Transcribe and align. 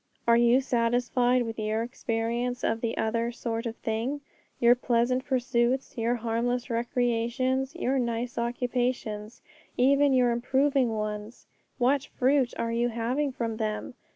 Are 0.27 0.35
you 0.35 0.61
satisfied 0.61 1.43
with 1.43 1.59
your 1.59 1.83
experience 1.83 2.63
of 2.63 2.81
the 2.81 2.97
other 2.97 3.31
'sort 3.31 3.67
of 3.67 3.75
thing'? 3.75 4.21
Your 4.59 4.73
pleasant 4.73 5.23
pursuits, 5.25 5.95
your 5.95 6.15
harmless 6.15 6.71
recreations, 6.71 7.75
your 7.75 7.99
nice 7.99 8.35
occupations, 8.39 9.43
even 9.77 10.11
your 10.11 10.31
improving 10.31 10.89
ones, 10.97 11.45
what 11.77 12.05
fruit 12.17 12.51
are 12.57 12.71
you 12.71 12.89
having 12.89 13.31
from 13.31 13.57
them? 13.57 13.93